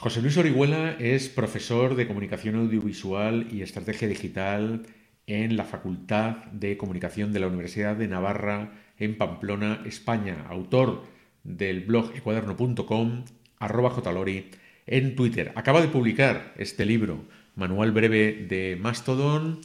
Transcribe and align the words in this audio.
José 0.00 0.22
Luis 0.22 0.38
Orihuela 0.38 0.92
es 0.98 1.28
profesor 1.28 1.94
de 1.94 2.06
comunicación 2.06 2.54
audiovisual 2.54 3.48
y 3.52 3.60
estrategia 3.60 4.08
digital 4.08 4.86
en 5.26 5.58
la 5.58 5.64
Facultad 5.64 6.36
de 6.52 6.78
Comunicación 6.78 7.34
de 7.34 7.40
la 7.40 7.48
Universidad 7.48 7.96
de 7.96 8.08
Navarra 8.08 8.72
en 8.98 9.18
Pamplona, 9.18 9.82
España, 9.84 10.46
autor 10.48 11.04
del 11.44 11.80
blog 11.80 12.12
ecuaderno.com, 12.16 13.24
arroba 13.58 13.94
en 14.86 15.16
Twitter. 15.16 15.52
Acaba 15.54 15.82
de 15.82 15.88
publicar 15.88 16.54
este 16.56 16.86
libro, 16.86 17.26
Manual 17.54 17.92
Breve 17.92 18.46
de 18.48 18.78
Mastodon, 18.80 19.60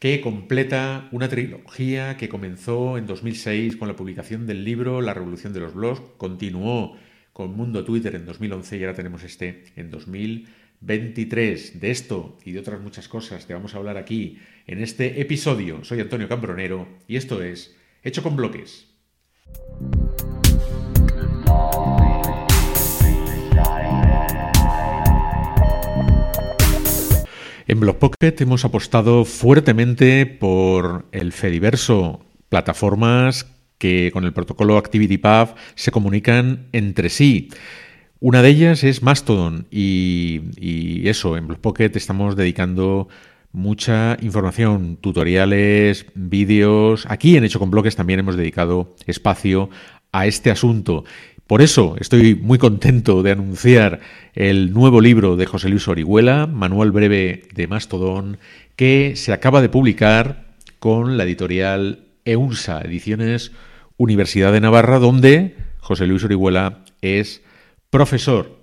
que 0.00 0.20
completa 0.20 1.08
una 1.12 1.30
trilogía 1.30 2.18
que 2.18 2.28
comenzó 2.28 2.98
en 2.98 3.06
2006 3.06 3.78
con 3.78 3.88
la 3.88 3.96
publicación 3.96 4.46
del 4.46 4.66
libro 4.66 5.00
La 5.00 5.14
Revolución 5.14 5.54
de 5.54 5.60
los 5.60 5.72
Blogs, 5.72 6.02
continuó 6.18 6.98
con 7.38 7.56
Mundo 7.56 7.84
Twitter 7.84 8.16
en 8.16 8.26
2011 8.26 8.78
y 8.78 8.80
ahora 8.82 8.96
tenemos 8.96 9.22
este 9.22 9.62
en 9.76 9.92
2023. 9.92 11.80
De 11.80 11.92
esto 11.92 12.36
y 12.44 12.50
de 12.50 12.58
otras 12.58 12.80
muchas 12.80 13.06
cosas 13.06 13.46
te 13.46 13.54
vamos 13.54 13.74
a 13.74 13.76
hablar 13.76 13.96
aquí 13.96 14.40
en 14.66 14.82
este 14.82 15.20
episodio. 15.20 15.84
Soy 15.84 16.00
Antonio 16.00 16.28
Cambronero 16.28 16.88
y 17.06 17.14
esto 17.14 17.40
es 17.40 17.76
Hecho 18.02 18.24
con 18.24 18.34
Bloques. 18.34 18.88
En 27.68 27.78
Blockpocket 27.78 28.40
hemos 28.40 28.64
apostado 28.64 29.24
fuertemente 29.24 30.26
por 30.26 31.06
el 31.12 31.30
Fediverso, 31.30 32.26
plataformas 32.48 33.57
que 33.78 34.10
con 34.12 34.24
el 34.24 34.32
protocolo 34.32 34.76
ActivityPub 34.76 35.54
se 35.74 35.90
comunican 35.90 36.66
entre 36.72 37.08
sí. 37.08 37.48
Una 38.20 38.42
de 38.42 38.48
ellas 38.48 38.82
es 38.82 39.02
Mastodon 39.02 39.68
y, 39.70 41.08
eso, 41.08 41.36
en 41.36 41.46
Pocket 41.46 41.92
estamos 41.94 42.34
dedicando 42.34 43.08
mucha 43.52 44.16
información, 44.20 44.98
tutoriales, 45.00 46.06
vídeos. 46.14 47.06
Aquí 47.08 47.36
en 47.36 47.44
Hecho 47.44 47.60
con 47.60 47.70
Bloques 47.70 47.94
también 47.94 48.18
hemos 48.18 48.36
dedicado 48.36 48.96
espacio 49.06 49.70
a 50.10 50.26
este 50.26 50.50
asunto. 50.50 51.04
Por 51.46 51.62
eso 51.62 51.94
estoy 52.00 52.34
muy 52.34 52.58
contento 52.58 53.22
de 53.22 53.30
anunciar 53.30 54.00
el 54.34 54.72
nuevo 54.72 55.00
libro 55.00 55.36
de 55.36 55.46
José 55.46 55.68
Luis 55.68 55.86
Orihuela, 55.88 56.46
Manual 56.46 56.90
Breve 56.90 57.44
de 57.54 57.66
Mastodon, 57.68 58.38
que 58.74 59.14
se 59.14 59.32
acaba 59.32 59.62
de 59.62 59.68
publicar 59.68 60.44
con 60.80 61.16
la 61.16 61.24
editorial 61.24 62.04
EUNSA, 62.24 62.82
Ediciones 62.82 63.52
Universidad 63.98 64.52
de 64.52 64.60
Navarra, 64.60 64.98
donde 64.98 65.56
José 65.80 66.06
Luis 66.06 66.24
Orihuela 66.24 66.84
es 67.02 67.42
profesor. 67.90 68.62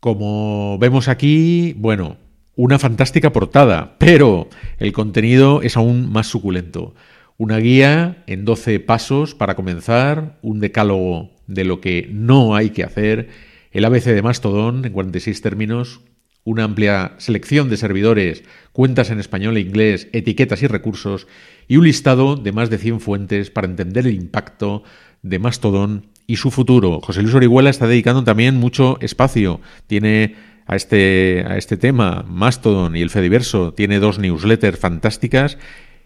Como 0.00 0.78
vemos 0.78 1.08
aquí, 1.08 1.74
bueno, 1.76 2.16
una 2.56 2.78
fantástica 2.78 3.32
portada, 3.32 3.96
pero 3.98 4.48
el 4.78 4.92
contenido 4.92 5.60
es 5.62 5.76
aún 5.76 6.10
más 6.10 6.26
suculento. 6.26 6.94
Una 7.36 7.58
guía 7.58 8.24
en 8.26 8.46
12 8.46 8.80
pasos 8.80 9.34
para 9.34 9.56
comenzar, 9.56 10.38
un 10.40 10.58
decálogo 10.58 11.30
de 11.46 11.64
lo 11.64 11.82
que 11.82 12.08
no 12.10 12.56
hay 12.56 12.70
que 12.70 12.82
hacer, 12.82 13.28
el 13.72 13.84
ABC 13.84 14.04
de 14.04 14.22
Mastodon 14.22 14.86
en 14.86 14.92
46 14.92 15.42
términos, 15.42 16.00
una 16.46 16.62
amplia 16.62 17.16
selección 17.18 17.68
de 17.68 17.76
servidores, 17.76 18.44
cuentas 18.72 19.10
en 19.10 19.18
español 19.18 19.56
e 19.56 19.60
inglés, 19.60 20.08
etiquetas 20.12 20.62
y 20.62 20.68
recursos, 20.68 21.26
y 21.66 21.76
un 21.76 21.84
listado 21.84 22.36
de 22.36 22.52
más 22.52 22.70
de 22.70 22.78
100 22.78 23.00
fuentes 23.00 23.50
para 23.50 23.66
entender 23.66 24.06
el 24.06 24.14
impacto 24.14 24.84
de 25.22 25.40
Mastodon 25.40 26.06
y 26.28 26.36
su 26.36 26.52
futuro. 26.52 27.00
José 27.02 27.22
Luis 27.22 27.34
Orihuela 27.34 27.68
está 27.68 27.88
dedicando 27.88 28.22
también 28.22 28.54
mucho 28.54 28.96
espacio. 29.00 29.60
Tiene 29.88 30.36
a 30.66 30.76
este, 30.76 31.44
a 31.48 31.56
este 31.56 31.76
tema, 31.76 32.24
Mastodon 32.28 32.94
y 32.94 33.02
el 33.02 33.10
Fediverso, 33.10 33.74
tiene 33.74 33.98
dos 33.98 34.20
newsletters 34.20 34.78
fantásticas 34.78 35.58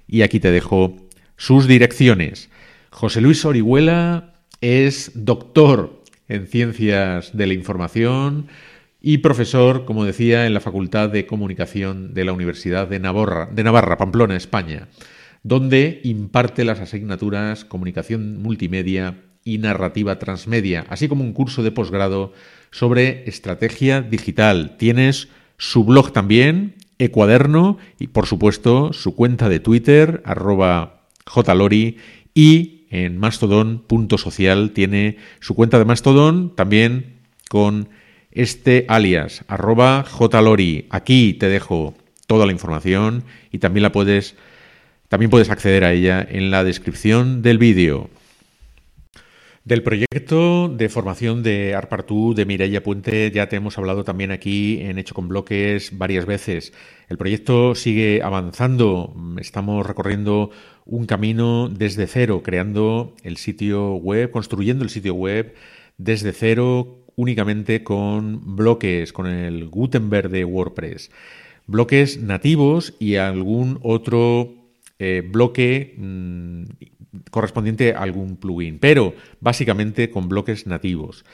y 0.08 0.22
aquí 0.22 0.41
te 0.41 0.50
dejo 0.50 0.97
sus 1.36 1.66
direcciones. 1.66 2.48
José 2.88 3.20
Luis 3.20 3.44
Orihuela 3.44 4.32
es 4.62 5.12
doctor 5.15 6.03
en 6.28 6.47
ciencias 6.47 7.36
de 7.36 7.47
la 7.47 7.54
información, 7.54 8.48
y 9.00 9.19
profesor, 9.19 9.84
como 9.84 10.05
decía, 10.05 10.47
en 10.47 10.55
la 10.55 10.61
Facultad 10.61 11.09
de 11.09 11.27
Comunicación 11.27 12.12
de 12.12 12.25
la 12.25 12.33
Universidad 12.33 12.88
de 12.88 13.00
Navarra, 13.00 13.49
de 13.50 13.65
Navarra, 13.65 13.97
Pamplona, 13.97 14.37
España, 14.37 14.88
donde 15.43 16.00
imparte 16.05 16.65
las 16.65 16.81
asignaturas 16.81 17.65
Comunicación 17.65 18.43
Multimedia 18.43 19.22
y 19.43 19.59
Narrativa 19.59 20.19
Transmedia, 20.19 20.84
así 20.91 21.09
como 21.09 21.25
un 21.25 21.33
curso 21.33 21.62
de 21.62 21.72
posgrado 21.72 22.33
sobre 22.71 23.28
estrategia 23.28 24.03
digital. 24.03 24.77
Tienes 24.77 25.28
su 25.56 25.84
blog 25.84 26.12
también, 26.12 26.75
Ecuaderno, 26.99 27.78
y 27.99 28.09
por 28.09 28.27
supuesto 28.27 28.93
su 28.93 29.15
cuenta 29.15 29.49
de 29.49 29.60
Twitter, 29.60 30.22
arroba 30.27 31.06
jlori, 31.27 31.97
y 32.34 32.87
en 32.91 33.19
mastodon.social 33.19 34.72
tiene 34.72 35.16
su 35.41 35.55
cuenta 35.55 35.78
de 35.78 35.84
Mastodon 35.84 36.55
también 36.55 37.21
con 37.49 37.89
este 38.32 38.84
alias, 38.88 39.44
arroba 39.48 40.04
jlori. 40.04 40.86
Aquí 40.91 41.34
te 41.34 41.48
dejo 41.48 41.94
toda 42.26 42.46
la 42.46 42.52
información 42.52 43.24
y 43.50 43.58
también 43.58 43.82
la 43.82 43.92
puedes, 43.92 44.36
también 45.08 45.30
puedes 45.30 45.50
acceder 45.50 45.84
a 45.84 45.92
ella 45.92 46.26
en 46.28 46.50
la 46.50 46.64
descripción 46.64 47.42
del 47.42 47.58
vídeo. 47.58 48.10
Del 49.64 49.82
proyecto 49.82 50.68
de 50.68 50.88
formación 50.88 51.42
de 51.42 51.74
Arpartú 51.74 52.32
de 52.34 52.46
Mireia 52.46 52.82
Puente 52.82 53.30
ya 53.30 53.48
te 53.48 53.56
hemos 53.56 53.76
hablado 53.76 54.04
también 54.04 54.30
aquí 54.30 54.80
en 54.80 54.98
Hecho 54.98 55.14
con 55.14 55.28
Bloques 55.28 55.98
varias 55.98 56.24
veces. 56.24 56.72
El 57.08 57.18
proyecto 57.18 57.74
sigue 57.74 58.22
avanzando, 58.22 59.14
estamos 59.38 59.86
recorriendo 59.86 60.50
un 60.86 61.04
camino 61.04 61.68
desde 61.68 62.06
cero, 62.06 62.41
creando 62.42 63.14
el 63.22 63.36
sitio 63.36 63.94
web, 63.97 64.30
construyendo 64.30 64.82
el 64.82 64.91
sitio 64.91 65.12
web 65.14 65.54
desde 65.98 66.32
cero 66.32 67.00
únicamente 67.20 67.84
con 67.84 68.56
bloques, 68.56 69.12
con 69.12 69.26
el 69.26 69.69
Gutenberg 69.69 70.31
de 70.31 70.44
WordPress. 70.44 71.10
Bloques 71.66 72.19
nativos 72.19 72.94
y 72.98 73.16
algún 73.16 73.78
otro 73.82 74.54
eh, 74.98 75.22
bloque 75.22 75.94
mm, 75.98 76.64
correspondiente 77.30 77.92
a 77.92 78.00
algún 78.00 78.36
plugin, 78.36 78.78
pero 78.78 79.14
básicamente 79.41 80.09
con 80.10 80.28
bloques 80.30 80.66
nativos. 80.66 81.25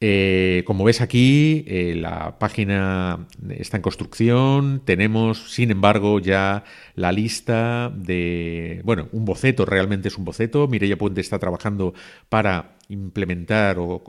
Eh, 0.00 0.64
como 0.66 0.84
ves 0.84 1.00
aquí, 1.00 1.64
eh, 1.66 1.94
la 1.96 2.38
página 2.38 3.26
está 3.48 3.78
en 3.78 3.82
construcción. 3.82 4.82
Tenemos, 4.84 5.54
sin 5.54 5.70
embargo, 5.70 6.18
ya 6.18 6.64
la 6.94 7.12
lista 7.12 7.90
de, 7.94 8.82
bueno, 8.84 9.08
un 9.12 9.24
boceto, 9.24 9.64
realmente 9.64 10.08
es 10.08 10.18
un 10.18 10.24
boceto. 10.24 10.68
Mireia 10.68 10.98
Puente 10.98 11.20
está 11.20 11.38
trabajando 11.38 11.94
para 12.28 12.76
implementar 12.88 13.78
o 13.78 14.02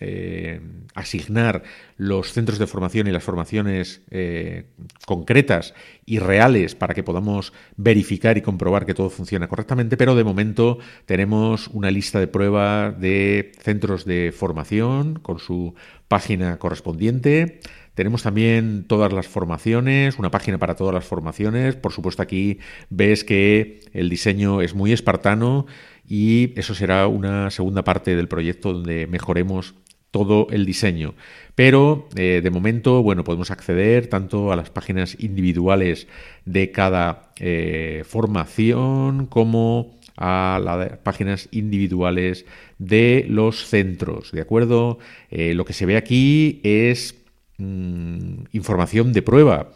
eh, 0.00 0.60
asignar 0.94 1.62
los 1.96 2.32
centros 2.32 2.58
de 2.58 2.66
formación 2.66 3.06
y 3.06 3.12
las 3.12 3.22
formaciones 3.22 4.02
eh, 4.10 4.66
concretas 5.06 5.74
y 6.06 6.18
reales 6.18 6.74
para 6.74 6.94
que 6.94 7.02
podamos 7.02 7.52
verificar 7.76 8.36
y 8.36 8.42
comprobar 8.42 8.86
que 8.86 8.94
todo 8.94 9.10
funciona 9.10 9.48
correctamente, 9.48 9.96
pero 9.96 10.14
de 10.14 10.24
momento 10.24 10.78
tenemos 11.06 11.68
una 11.68 11.90
lista 11.90 12.18
de 12.18 12.26
prueba 12.26 12.90
de 12.90 13.52
centros 13.60 14.04
de 14.04 14.32
formación 14.36 15.18
con 15.20 15.38
su 15.38 15.74
página 16.08 16.58
correspondiente. 16.58 17.60
Tenemos 17.94 18.22
también 18.22 18.84
todas 18.86 19.12
las 19.12 19.26
formaciones, 19.28 20.18
una 20.18 20.30
página 20.30 20.58
para 20.58 20.76
todas 20.76 20.94
las 20.94 21.04
formaciones. 21.04 21.76
Por 21.76 21.92
supuesto, 21.92 22.22
aquí 22.22 22.58
ves 22.88 23.24
que 23.24 23.80
el 23.92 24.08
diseño 24.08 24.62
es 24.62 24.74
muy 24.74 24.92
espartano 24.92 25.66
y 26.08 26.52
eso 26.58 26.74
será 26.74 27.06
una 27.06 27.50
segunda 27.50 27.84
parte 27.84 28.16
del 28.16 28.28
proyecto 28.28 28.72
donde 28.72 29.06
mejoremos 29.06 29.74
todo 30.10 30.48
el 30.50 30.66
diseño. 30.66 31.14
Pero 31.54 32.08
eh, 32.16 32.40
de 32.42 32.50
momento, 32.50 33.02
bueno, 33.02 33.24
podemos 33.24 33.50
acceder 33.50 34.08
tanto 34.08 34.52
a 34.52 34.56
las 34.56 34.70
páginas 34.70 35.16
individuales 35.20 36.08
de 36.44 36.72
cada 36.72 37.32
eh, 37.38 38.02
formación 38.06 39.26
como 39.26 39.98
a 40.16 40.60
las 40.62 40.98
páginas 40.98 41.48
individuales 41.50 42.44
de 42.78 43.24
los 43.28 43.66
centros, 43.66 44.32
¿de 44.32 44.42
acuerdo? 44.42 44.98
Eh, 45.30 45.54
lo 45.54 45.64
que 45.64 45.72
se 45.72 45.86
ve 45.86 45.96
aquí 45.96 46.60
es 46.62 47.19
mm, 47.60 48.46
información 48.52 49.12
de 49.12 49.22
prueba, 49.22 49.70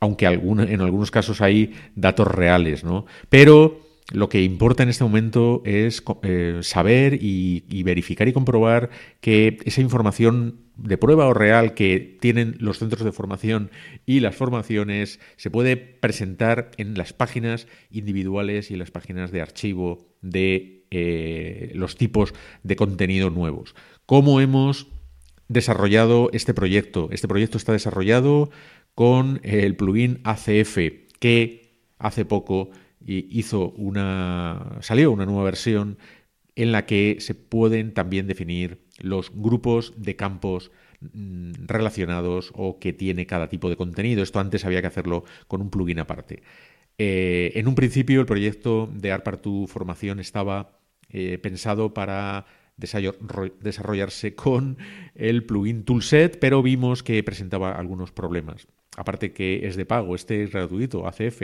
aunque 0.00 0.26
en 0.26 0.80
algunos 0.80 1.10
casos 1.10 1.40
hay 1.40 1.72
datos 1.96 2.28
reales, 2.28 2.84
¿no? 2.84 3.06
Pero 3.28 3.82
lo 4.12 4.28
que 4.28 4.42
importa 4.42 4.82
en 4.82 4.88
este 4.88 5.04
momento 5.04 5.62
es 5.64 6.02
eh, 6.22 6.58
saber 6.62 7.18
y, 7.20 7.82
verificar 7.82 8.28
y 8.28 8.32
comprobar 8.32 8.90
que 9.20 9.58
esa 9.64 9.80
información 9.80 10.60
de 10.76 10.98
prueba 10.98 11.26
o 11.26 11.34
real 11.34 11.74
que 11.74 12.18
tienen 12.20 12.56
los 12.58 12.78
centros 12.78 13.04
de 13.04 13.12
formación 13.12 13.70
y 14.04 14.20
las 14.20 14.34
formaciones 14.34 15.20
se 15.36 15.50
puede 15.50 15.76
presentar 15.76 16.70
en 16.76 16.94
las 16.94 17.12
páginas 17.12 17.66
individuales 17.90 18.70
y 18.70 18.76
las 18.76 18.90
páginas 18.90 19.30
de 19.30 19.40
archivo 19.40 20.06
de 20.20 20.84
eh, 20.90 21.72
los 21.74 21.96
tipos 21.96 22.34
de 22.62 22.76
contenido 22.76 23.30
nuevos. 23.30 23.74
¿Cómo 24.04 24.40
hemos 24.40 24.88
desarrollado 25.52 26.30
este 26.32 26.54
proyecto. 26.54 27.08
Este 27.12 27.28
proyecto 27.28 27.58
está 27.58 27.72
desarrollado 27.72 28.50
con 28.94 29.40
el 29.42 29.76
plugin 29.76 30.20
ACF, 30.24 30.78
que 31.18 31.72
hace 31.98 32.24
poco 32.24 32.70
hizo 33.04 33.70
una. 33.70 34.78
salió 34.80 35.10
una 35.10 35.26
nueva 35.26 35.44
versión 35.44 35.98
en 36.54 36.72
la 36.72 36.86
que 36.86 37.16
se 37.20 37.34
pueden 37.34 37.94
también 37.94 38.26
definir 38.26 38.84
los 38.98 39.32
grupos 39.34 39.94
de 39.96 40.16
campos 40.16 40.70
mm, 41.00 41.52
relacionados 41.66 42.52
o 42.54 42.78
que 42.78 42.92
tiene 42.92 43.26
cada 43.26 43.48
tipo 43.48 43.70
de 43.70 43.76
contenido. 43.76 44.22
Esto 44.22 44.40
antes 44.40 44.64
había 44.64 44.80
que 44.80 44.88
hacerlo 44.88 45.24
con 45.48 45.62
un 45.62 45.70
plugin 45.70 45.98
aparte. 45.98 46.42
Eh, 46.98 47.52
en 47.54 47.68
un 47.68 47.74
principio 47.74 48.20
el 48.20 48.26
proyecto 48.26 48.90
de 48.92 49.12
Arpartu 49.12 49.66
Formación 49.66 50.20
estaba 50.20 50.78
eh, 51.08 51.38
pensado 51.38 51.94
para 51.94 52.46
desarrollarse 52.76 54.34
con 54.34 54.78
el 55.14 55.44
plugin 55.44 55.84
Toolset, 55.84 56.38
pero 56.38 56.62
vimos 56.62 57.02
que 57.02 57.22
presentaba 57.22 57.72
algunos 57.72 58.12
problemas. 58.12 58.66
Aparte 58.96 59.32
que 59.32 59.66
es 59.66 59.76
de 59.76 59.86
pago, 59.86 60.14
este 60.14 60.42
es 60.42 60.52
gratuito, 60.52 61.06
ACF 61.06 61.42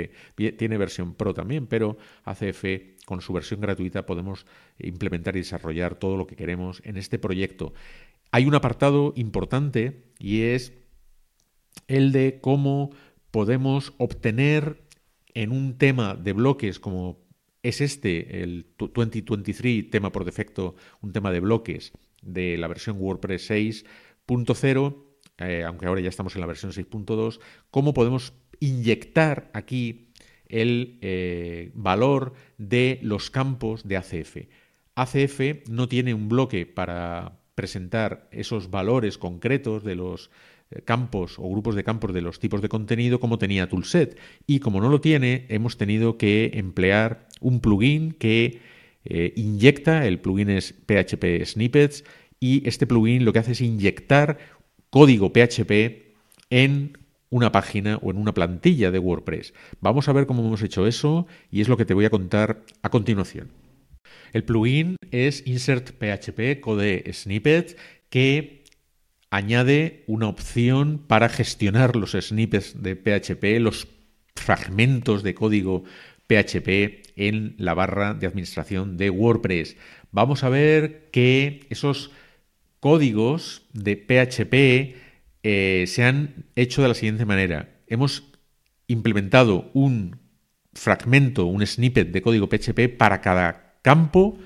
tiene 0.56 0.76
versión 0.76 1.14
Pro 1.14 1.32
también, 1.32 1.66
pero 1.66 1.96
ACF 2.24 2.64
con 3.06 3.22
su 3.22 3.32
versión 3.32 3.62
gratuita 3.62 4.04
podemos 4.04 4.44
implementar 4.78 5.34
y 5.34 5.40
desarrollar 5.40 5.94
todo 5.94 6.18
lo 6.18 6.26
que 6.26 6.36
queremos 6.36 6.82
en 6.84 6.98
este 6.98 7.18
proyecto. 7.18 7.72
Hay 8.32 8.44
un 8.44 8.54
apartado 8.54 9.14
importante 9.16 10.12
y 10.18 10.42
es 10.42 10.74
el 11.86 12.12
de 12.12 12.38
cómo 12.42 12.90
podemos 13.30 13.94
obtener 13.96 14.82
en 15.32 15.52
un 15.52 15.78
tema 15.78 16.14
de 16.16 16.34
bloques 16.34 16.78
como 16.78 17.18
es 17.62 17.80
este, 17.80 18.42
el 18.42 18.66
2023 18.78 19.90
tema 19.90 20.12
por 20.12 20.24
defecto, 20.24 20.76
un 21.00 21.12
tema 21.12 21.30
de 21.32 21.40
bloques 21.40 21.92
de 22.22 22.56
la 22.56 22.68
versión 22.68 22.96
WordPress 22.98 23.50
6.0, 23.50 25.04
eh, 25.38 25.64
aunque 25.64 25.86
ahora 25.86 26.00
ya 26.00 26.08
estamos 26.08 26.34
en 26.34 26.40
la 26.40 26.46
versión 26.46 26.72
6.2, 26.72 27.40
cómo 27.70 27.94
podemos 27.94 28.32
inyectar 28.60 29.50
aquí 29.54 30.12
el 30.46 30.98
eh, 31.02 31.70
valor 31.74 32.32
de 32.56 32.98
los 33.02 33.30
campos 33.30 33.86
de 33.86 33.96
ACF. 33.96 34.36
ACF 34.94 35.68
no 35.68 35.88
tiene 35.88 36.14
un 36.14 36.28
bloque 36.28 36.66
para 36.66 37.40
presentar 37.54 38.28
esos 38.32 38.70
valores 38.70 39.18
concretos 39.18 39.84
de 39.84 39.96
los 39.96 40.30
campos 40.84 41.38
o 41.38 41.48
grupos 41.48 41.74
de 41.74 41.84
campos 41.84 42.12
de 42.12 42.20
los 42.20 42.38
tipos 42.40 42.62
de 42.62 42.68
contenido 42.68 43.20
como 43.20 43.38
tenía 43.38 43.68
Toolset. 43.68 44.18
Y 44.46 44.60
como 44.60 44.80
no 44.80 44.88
lo 44.88 45.00
tiene, 45.00 45.46
hemos 45.48 45.76
tenido 45.76 46.18
que 46.18 46.50
emplear 46.54 47.26
un 47.40 47.60
plugin 47.60 48.12
que 48.12 48.60
inyecta, 49.36 50.06
el 50.06 50.20
plugin 50.20 50.50
es 50.50 50.74
PHP 50.86 51.44
Snippets, 51.44 52.04
y 52.40 52.68
este 52.68 52.86
plugin 52.86 53.24
lo 53.24 53.32
que 53.32 53.38
hace 53.38 53.52
es 53.52 53.60
inyectar 53.60 54.38
código 54.90 55.32
PHP 55.32 56.14
en 56.50 56.98
una 57.30 57.52
página 57.52 57.96
o 57.98 58.10
en 58.10 58.16
una 58.16 58.32
plantilla 58.32 58.90
de 58.90 58.98
WordPress. 58.98 59.54
Vamos 59.80 60.08
a 60.08 60.12
ver 60.12 60.26
cómo 60.26 60.46
hemos 60.46 60.62
hecho 60.62 60.86
eso 60.86 61.26
y 61.50 61.60
es 61.60 61.68
lo 61.68 61.76
que 61.76 61.84
te 61.84 61.94
voy 61.94 62.04
a 62.04 62.10
contar 62.10 62.64
a 62.82 62.90
continuación. 62.90 63.48
El 64.32 64.44
plugin 64.44 64.96
es 65.10 65.46
Insert 65.46 65.90
PHP 65.90 66.60
Code 66.60 67.10
Snippet 67.12 67.76
que 68.08 68.57
añade 69.30 70.04
una 70.06 70.28
opción 70.28 71.02
para 71.06 71.28
gestionar 71.28 71.96
los 71.96 72.12
snippets 72.12 72.82
de 72.82 72.96
PHP, 72.96 73.60
los 73.60 73.88
fragmentos 74.34 75.22
de 75.22 75.34
código 75.34 75.84
PHP 76.28 77.12
en 77.16 77.54
la 77.58 77.74
barra 77.74 78.14
de 78.14 78.26
administración 78.26 78.96
de 78.96 79.10
WordPress. 79.10 79.76
Vamos 80.10 80.44
a 80.44 80.48
ver 80.48 81.08
que 81.10 81.66
esos 81.70 82.10
códigos 82.80 83.66
de 83.72 83.96
PHP 83.96 84.96
eh, 85.42 85.84
se 85.86 86.04
han 86.04 86.46
hecho 86.56 86.82
de 86.82 86.88
la 86.88 86.94
siguiente 86.94 87.24
manera. 87.24 87.80
Hemos 87.86 88.24
implementado 88.86 89.70
un 89.74 90.18
fragmento, 90.72 91.46
un 91.46 91.66
snippet 91.66 92.10
de 92.10 92.22
código 92.22 92.48
PHP 92.48 92.96
para 92.96 93.20
cada 93.20 93.78
campo 93.82 94.38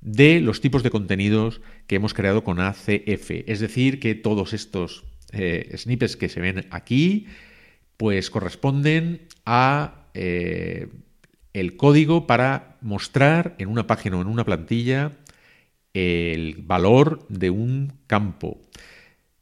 de 0.00 0.40
los 0.40 0.60
tipos 0.60 0.82
de 0.82 0.90
contenidos 0.90 1.60
que 1.86 1.96
hemos 1.96 2.14
creado 2.14 2.44
con 2.44 2.60
ACF. 2.60 3.30
Es 3.46 3.60
decir, 3.60 4.00
que 4.00 4.14
todos 4.14 4.52
estos 4.52 5.04
eh, 5.32 5.74
snippets 5.76 6.16
que 6.16 6.28
se 6.28 6.40
ven 6.40 6.66
aquí, 6.70 7.26
pues 7.96 8.30
corresponden 8.30 9.26
a 9.44 10.06
eh, 10.14 10.88
el 11.52 11.76
código 11.76 12.26
para 12.26 12.76
mostrar 12.80 13.54
en 13.58 13.68
una 13.68 13.86
página 13.86 14.18
o 14.18 14.20
en 14.20 14.28
una 14.28 14.44
plantilla 14.44 15.12
el 15.94 16.56
valor 16.62 17.26
de 17.28 17.50
un 17.50 17.94
campo 18.06 18.60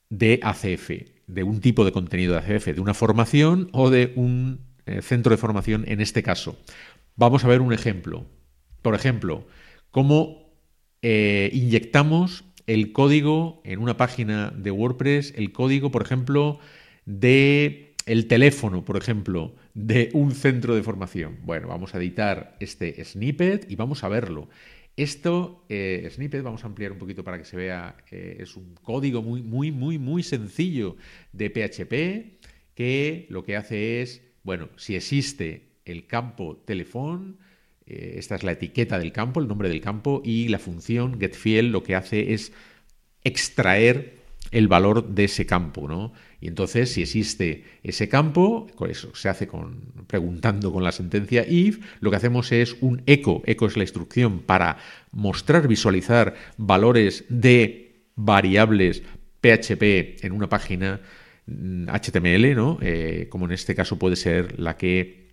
de 0.08 0.38
ACF, 0.42 0.90
de 1.26 1.42
un 1.42 1.60
tipo 1.60 1.84
de 1.84 1.90
contenido 1.90 2.34
de 2.34 2.38
ACF, 2.38 2.66
de 2.66 2.80
una 2.80 2.94
formación 2.94 3.68
o 3.72 3.90
de 3.90 4.12
un 4.14 4.60
eh, 4.86 5.02
centro 5.02 5.30
de 5.30 5.36
formación 5.36 5.84
en 5.88 6.00
este 6.00 6.22
caso. 6.22 6.56
Vamos 7.16 7.44
a 7.44 7.48
ver 7.48 7.60
un 7.60 7.72
ejemplo. 7.72 8.24
Por 8.82 8.94
ejemplo, 8.94 9.46
cómo 9.90 10.43
eh, 11.06 11.50
inyectamos 11.52 12.44
el 12.66 12.92
código 12.92 13.60
en 13.64 13.78
una 13.78 13.98
página 13.98 14.50
de 14.56 14.70
WordPress, 14.70 15.34
el 15.36 15.52
código, 15.52 15.90
por 15.90 16.00
ejemplo, 16.00 16.58
de 17.04 17.92
el 18.06 18.26
teléfono, 18.26 18.86
por 18.86 18.96
ejemplo, 18.96 19.54
de 19.74 20.08
un 20.14 20.32
centro 20.32 20.74
de 20.74 20.82
formación. 20.82 21.40
Bueno, 21.42 21.68
vamos 21.68 21.94
a 21.94 21.98
editar 21.98 22.56
este 22.58 23.04
snippet 23.04 23.70
y 23.70 23.76
vamos 23.76 24.02
a 24.02 24.08
verlo. 24.08 24.48
Esto, 24.96 25.66
eh, 25.68 26.08
snippet, 26.10 26.42
vamos 26.42 26.64
a 26.64 26.68
ampliar 26.68 26.92
un 26.92 26.98
poquito 26.98 27.22
para 27.22 27.36
que 27.36 27.44
se 27.44 27.58
vea, 27.58 27.98
eh, 28.10 28.38
es 28.40 28.56
un 28.56 28.74
código 28.82 29.20
muy, 29.20 29.42
muy, 29.42 29.72
muy, 29.72 29.98
muy 29.98 30.22
sencillo 30.22 30.96
de 31.34 31.50
PHP 31.50 32.38
que 32.74 33.26
lo 33.28 33.44
que 33.44 33.56
hace 33.56 34.00
es, 34.00 34.22
bueno, 34.42 34.70
si 34.76 34.96
existe 34.96 35.68
el 35.84 36.06
campo 36.06 36.62
teléfono, 36.64 37.34
eh, 37.86 38.14
esta 38.18 38.34
es 38.34 38.42
la 38.42 38.52
etiqueta 38.52 38.98
del 38.98 39.12
campo, 39.12 39.40
el 39.40 39.48
nombre 39.48 39.68
del 39.68 39.80
campo, 39.80 40.22
y 40.24 40.48
la 40.48 40.58
función 40.58 41.18
getField 41.18 41.70
lo 41.70 41.82
que 41.82 41.94
hace 41.94 42.32
es 42.32 42.52
extraer 43.22 44.24
el 44.50 44.68
valor 44.68 45.08
de 45.08 45.24
ese 45.24 45.46
campo, 45.46 45.88
¿no? 45.88 46.12
Y 46.40 46.46
entonces, 46.46 46.92
si 46.92 47.02
existe 47.02 47.64
ese 47.82 48.08
campo, 48.08 48.66
eso 48.88 49.14
se 49.14 49.28
hace 49.28 49.48
con, 49.48 49.80
preguntando 50.06 50.72
con 50.72 50.84
la 50.84 50.92
sentencia 50.92 51.44
if, 51.48 51.80
lo 52.00 52.10
que 52.10 52.16
hacemos 52.16 52.52
es 52.52 52.76
un 52.80 53.02
eco. 53.06 53.42
Eco 53.46 53.66
es 53.66 53.76
la 53.76 53.82
instrucción 53.82 54.40
para 54.40 54.76
mostrar, 55.10 55.66
visualizar 55.66 56.34
valores 56.56 57.24
de 57.28 58.04
variables 58.14 59.02
PHP 59.40 60.24
en 60.24 60.32
una 60.32 60.48
página 60.48 61.00
HTML, 61.46 62.52
mm, 62.52 62.54
¿no? 62.54 62.78
Eh, 62.80 63.26
como 63.30 63.46
en 63.46 63.52
este 63.52 63.74
caso 63.74 63.98
puede 63.98 64.16
ser 64.16 64.58
la 64.60 64.76
que 64.76 65.23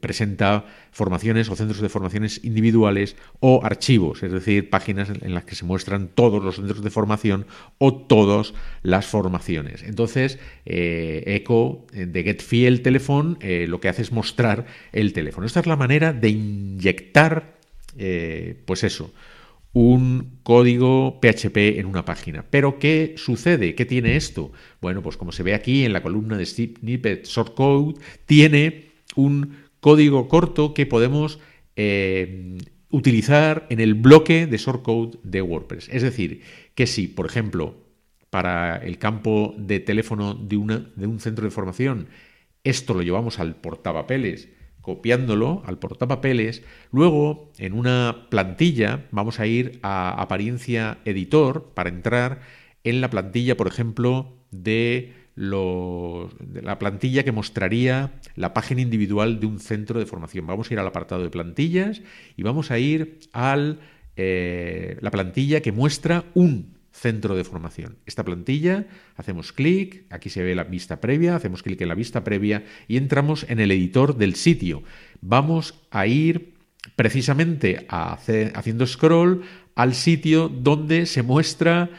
presenta 0.00 0.64
formaciones 0.90 1.48
o 1.48 1.56
centros 1.56 1.80
de 1.80 1.88
formaciones 1.88 2.40
individuales 2.44 3.16
o 3.40 3.60
archivos, 3.64 4.22
es 4.22 4.32
decir, 4.32 4.70
páginas 4.70 5.10
en 5.10 5.34
las 5.34 5.44
que 5.44 5.54
se 5.54 5.64
muestran 5.64 6.08
todos 6.08 6.42
los 6.42 6.56
centros 6.56 6.82
de 6.82 6.90
formación 6.90 7.46
o 7.78 7.94
todas 7.94 8.54
las 8.82 9.06
formaciones. 9.06 9.82
Entonces, 9.82 10.38
eh, 10.64 11.22
Echo 11.26 11.86
eh, 11.92 12.06
de 12.06 12.24
GetField 12.24 12.82
Telephone 12.82 13.36
lo 13.66 13.80
que 13.80 13.88
hace 13.88 14.02
es 14.02 14.12
mostrar 14.12 14.66
el 14.92 15.12
teléfono. 15.12 15.46
Esta 15.46 15.60
es 15.60 15.66
la 15.66 15.76
manera 15.76 16.12
de 16.12 16.30
inyectar, 16.30 17.56
pues 18.66 18.84
eso, 18.84 19.12
un 19.76 20.38
código 20.42 21.20
PHP 21.20 21.78
en 21.78 21.84
una 21.84 22.06
página. 22.06 22.46
Pero 22.48 22.78
¿qué 22.78 23.12
sucede? 23.18 23.74
¿Qué 23.74 23.84
tiene 23.84 24.16
esto? 24.16 24.50
Bueno, 24.80 25.02
pues 25.02 25.18
como 25.18 25.32
se 25.32 25.42
ve 25.42 25.52
aquí 25.52 25.84
en 25.84 25.92
la 25.92 26.02
columna 26.02 26.38
de 26.38 26.46
snippet 26.46 27.26
shortcode, 27.26 28.00
tiene 28.24 28.86
un 29.16 29.65
código 29.86 30.26
corto 30.26 30.74
que 30.74 30.84
podemos 30.84 31.38
eh, 31.76 32.58
utilizar 32.90 33.68
en 33.70 33.78
el 33.78 33.94
bloque 33.94 34.48
de 34.48 34.56
shortcode 34.56 35.20
de 35.22 35.42
WordPress. 35.42 35.88
Es 35.92 36.02
decir, 36.02 36.42
que 36.74 36.88
si, 36.88 37.06
por 37.06 37.24
ejemplo, 37.24 37.76
para 38.28 38.78
el 38.78 38.98
campo 38.98 39.54
de 39.56 39.78
teléfono 39.78 40.34
de, 40.34 40.56
una, 40.56 40.90
de 40.96 41.06
un 41.06 41.20
centro 41.20 41.44
de 41.44 41.52
formación, 41.52 42.08
esto 42.64 42.94
lo 42.94 43.02
llevamos 43.02 43.38
al 43.38 43.54
portapapeles, 43.54 44.48
copiándolo 44.80 45.62
al 45.64 45.78
portapapeles, 45.78 46.64
luego 46.90 47.52
en 47.56 47.72
una 47.72 48.26
plantilla 48.28 49.06
vamos 49.12 49.38
a 49.38 49.46
ir 49.46 49.78
a 49.84 50.20
apariencia 50.20 50.98
editor 51.04 51.74
para 51.74 51.90
entrar 51.90 52.40
en 52.82 53.00
la 53.00 53.08
plantilla, 53.08 53.56
por 53.56 53.68
ejemplo, 53.68 54.34
de 54.50 55.25
la 55.36 56.78
plantilla 56.78 57.22
que 57.22 57.32
mostraría 57.32 58.12
la 58.34 58.54
página 58.54 58.80
individual 58.80 59.38
de 59.38 59.46
un 59.46 59.60
centro 59.60 60.00
de 60.00 60.06
formación. 60.06 60.46
Vamos 60.46 60.70
a 60.70 60.74
ir 60.74 60.80
al 60.80 60.86
apartado 60.86 61.22
de 61.22 61.30
plantillas 61.30 62.02
y 62.36 62.42
vamos 62.42 62.70
a 62.70 62.78
ir 62.78 63.18
a 63.32 63.56
eh, 64.16 64.96
la 65.00 65.10
plantilla 65.10 65.60
que 65.60 65.72
muestra 65.72 66.24
un 66.34 66.76
centro 66.90 67.36
de 67.36 67.44
formación. 67.44 67.98
Esta 68.06 68.24
plantilla, 68.24 68.86
hacemos 69.16 69.52
clic, 69.52 70.04
aquí 70.10 70.30
se 70.30 70.42
ve 70.42 70.54
la 70.54 70.64
vista 70.64 71.00
previa, 71.00 71.36
hacemos 71.36 71.62
clic 71.62 71.80
en 71.82 71.88
la 71.88 71.94
vista 71.94 72.24
previa 72.24 72.64
y 72.88 72.96
entramos 72.96 73.44
en 73.48 73.60
el 73.60 73.70
editor 73.70 74.16
del 74.16 74.34
sitio. 74.34 74.82
Vamos 75.20 75.74
a 75.90 76.06
ir 76.06 76.54
precisamente 76.94 77.86
haciendo 77.88 78.86
scroll 78.86 79.42
al 79.74 79.94
sitio 79.94 80.48
donde 80.48 81.04
se 81.04 81.22
muestra 81.22 81.90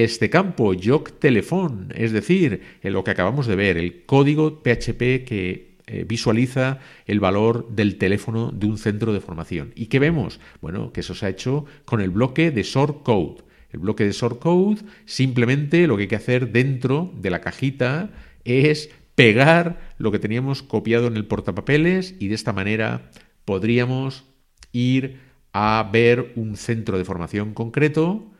este 0.00 0.30
campo, 0.30 0.72
JOC 0.74 1.18
Telefón, 1.18 1.92
es 1.94 2.12
decir, 2.12 2.62
en 2.82 2.92
lo 2.94 3.04
que 3.04 3.10
acabamos 3.10 3.46
de 3.46 3.56
ver, 3.56 3.76
el 3.76 4.06
código 4.06 4.62
PHP 4.62 5.24
que 5.26 5.76
eh, 5.86 6.04
visualiza 6.08 6.78
el 7.06 7.20
valor 7.20 7.68
del 7.68 7.98
teléfono 7.98 8.52
de 8.52 8.66
un 8.66 8.78
centro 8.78 9.12
de 9.12 9.20
formación. 9.20 9.72
¿Y 9.74 9.86
qué 9.86 9.98
vemos? 9.98 10.40
Bueno, 10.62 10.92
que 10.92 11.00
eso 11.00 11.14
se 11.14 11.26
ha 11.26 11.28
hecho 11.28 11.66
con 11.84 12.00
el 12.00 12.08
bloque 12.08 12.50
de 12.50 12.64
source 12.64 13.00
code. 13.02 13.42
El 13.70 13.80
bloque 13.80 14.04
de 14.04 14.14
source 14.14 14.38
code, 14.38 14.78
simplemente 15.04 15.86
lo 15.86 15.96
que 15.96 16.02
hay 16.02 16.08
que 16.08 16.16
hacer 16.16 16.52
dentro 16.52 17.12
de 17.20 17.30
la 17.30 17.42
cajita 17.42 18.10
es 18.44 18.90
pegar 19.14 19.92
lo 19.98 20.10
que 20.10 20.18
teníamos 20.18 20.62
copiado 20.62 21.06
en 21.06 21.16
el 21.16 21.26
portapapeles 21.26 22.14
y 22.18 22.28
de 22.28 22.34
esta 22.34 22.54
manera 22.54 23.10
podríamos 23.44 24.24
ir 24.72 25.20
a 25.52 25.90
ver 25.92 26.32
un 26.36 26.56
centro 26.56 26.96
de 26.96 27.04
formación 27.04 27.52
concreto, 27.52 28.31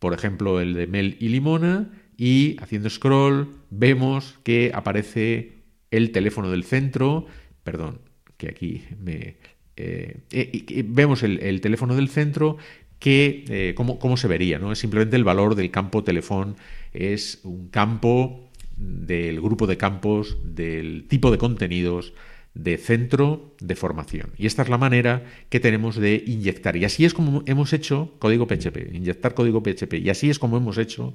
por 0.00 0.14
ejemplo 0.14 0.60
el 0.60 0.74
de 0.74 0.88
Mel 0.88 1.16
y 1.20 1.28
Limona, 1.28 1.90
y 2.16 2.56
haciendo 2.60 2.90
scroll 2.90 3.48
vemos 3.70 4.38
que 4.42 4.72
aparece 4.74 5.52
el 5.90 6.10
teléfono 6.10 6.50
del 6.50 6.64
centro, 6.64 7.26
perdón, 7.62 8.00
que 8.36 8.48
aquí 8.48 8.82
me... 9.00 9.36
Eh, 9.76 10.18
eh, 10.30 10.84
vemos 10.86 11.22
el, 11.22 11.60
teléfono 11.62 11.94
del 11.94 12.08
centro 12.08 12.58
que, 12.98 13.44
eh, 13.48 13.74
¿cómo, 13.74 14.16
se 14.16 14.28
vería? 14.28 14.58
¿no? 14.58 14.72
Es 14.72 14.78
simplemente 14.78 15.16
el 15.16 15.24
valor 15.24 15.54
del 15.54 15.70
campo 15.70 16.04
teléfono, 16.04 16.56
es 16.92 17.40
un 17.44 17.68
campo 17.68 18.50
del 18.76 19.40
grupo 19.40 19.66
de 19.66 19.78
campos, 19.78 20.36
del 20.44 21.06
tipo 21.08 21.30
de 21.30 21.38
contenidos, 21.38 22.12
de 22.54 22.78
centro 22.78 23.54
de 23.60 23.76
formación. 23.76 24.30
Y 24.36 24.46
esta 24.46 24.62
es 24.62 24.68
la 24.68 24.78
manera 24.78 25.24
que 25.48 25.60
tenemos 25.60 25.96
de 25.96 26.22
inyectar. 26.26 26.76
Y 26.76 26.84
así 26.84 27.04
es 27.04 27.14
como 27.14 27.42
hemos 27.46 27.72
hecho 27.72 28.14
código 28.18 28.46
PHP, 28.46 28.94
inyectar 28.94 29.34
código 29.34 29.62
PHP. 29.62 29.94
Y 29.94 30.10
así 30.10 30.30
es 30.30 30.38
como 30.38 30.56
hemos 30.56 30.78
hecho 30.78 31.14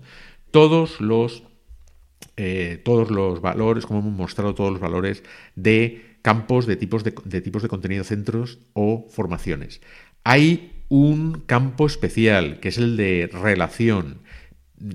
todos 0.52 1.02
los, 1.02 1.44
eh, 2.38 2.82
todos 2.84 3.12
los 3.12 3.42
valores, 3.42 3.86
como 3.86 4.00
hemos 4.00 4.14
mostrado 4.14 4.56
todos 4.56 4.72
los 4.72 4.80
valores 4.80 5.24
de 5.56 6.18
campos 6.22 6.66
de 6.66 6.78
tipos 6.78 7.04
de, 7.04 7.14
de 7.26 7.42
tipos 7.42 7.62
de 7.62 7.70
contenido 7.70 8.04
centros 8.04 8.60
o 8.74 9.08
formaciones. 9.10 9.82
Hay 10.24 10.72
un 10.90 11.44
campo 11.46 11.86
especial, 11.86 12.60
que 12.60 12.70
es 12.70 12.78
el 12.78 12.98
de 12.98 13.30
relación. 13.32 14.22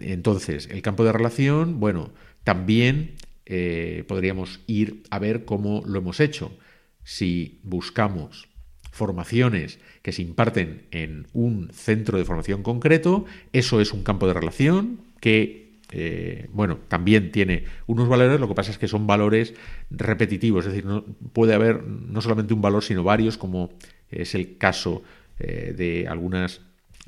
Entonces, 0.00 0.68
el 0.70 0.82
campo 0.82 1.04
de 1.04 1.12
relación, 1.12 1.80
bueno, 1.80 2.12
también 2.44 3.14
eh, 3.52 4.04
podríamos 4.06 4.60
ir 4.68 5.02
a 5.10 5.18
ver 5.18 5.44
cómo 5.44 5.82
lo 5.84 5.98
hemos 5.98 6.20
hecho. 6.20 6.56
Si 7.02 7.58
buscamos 7.64 8.48
formaciones 8.92 9.80
que 10.02 10.12
se 10.12 10.22
imparten 10.22 10.82
en 10.92 11.26
un 11.32 11.68
centro 11.72 12.16
de 12.16 12.24
formación 12.24 12.62
concreto, 12.62 13.24
eso 13.52 13.80
es 13.80 13.92
un 13.92 14.04
campo 14.04 14.28
de 14.28 14.34
relación 14.34 15.00
que, 15.18 15.80
eh, 15.90 16.46
bueno, 16.52 16.78
también 16.86 17.32
tiene 17.32 17.64
unos 17.88 18.08
valores, 18.08 18.38
lo 18.38 18.46
que 18.46 18.54
pasa 18.54 18.70
es 18.70 18.78
que 18.78 18.86
son 18.86 19.08
valores 19.08 19.54
repetitivos, 19.90 20.66
es 20.66 20.72
decir, 20.72 20.86
no, 20.86 21.04
puede 21.32 21.52
haber 21.52 21.82
no 21.82 22.20
solamente 22.20 22.54
un 22.54 22.62
valor, 22.62 22.84
sino 22.84 23.02
varios, 23.02 23.36
como 23.36 23.70
es 24.12 24.36
el 24.36 24.58
caso 24.58 25.02
eh, 25.40 25.74
de 25.76 26.06
algunas 26.06 26.60